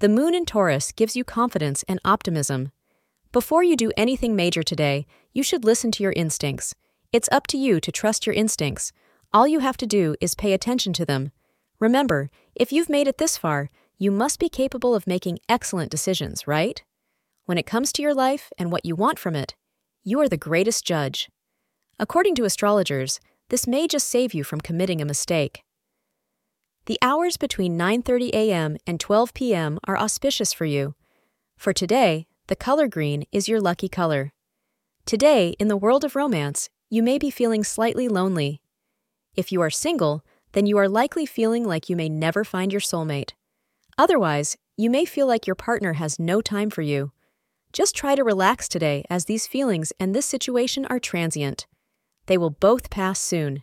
[0.00, 2.72] the moon in Taurus gives you confidence and optimism.
[3.32, 6.74] Before you do anything major today, you should listen to your instincts.
[7.12, 8.92] It's up to you to trust your instincts.
[9.30, 11.32] All you have to do is pay attention to them.
[11.78, 16.46] Remember, if you've made it this far, you must be capable of making excellent decisions,
[16.46, 16.82] right?
[17.44, 19.54] When it comes to your life and what you want from it,
[20.02, 21.28] you are the greatest judge.
[21.98, 23.20] According to astrologers,
[23.50, 25.62] this may just save you from committing a mistake.
[26.90, 28.76] The hours between 9:30 a.m.
[28.84, 29.78] and 12 p.m.
[29.84, 30.96] are auspicious for you.
[31.56, 34.32] For today, the color green is your lucky color.
[35.06, 38.60] Today, in the world of romance, you may be feeling slightly lonely.
[39.36, 42.80] If you are single, then you are likely feeling like you may never find your
[42.80, 43.34] soulmate.
[43.96, 47.12] Otherwise, you may feel like your partner has no time for you.
[47.72, 51.68] Just try to relax today as these feelings and this situation are transient.
[52.26, 53.62] They will both pass soon.